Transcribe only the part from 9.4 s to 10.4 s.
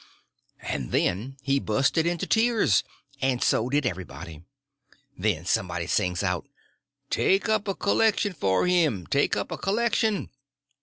a collection!"